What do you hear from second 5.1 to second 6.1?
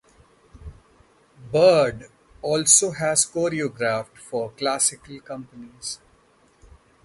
companies.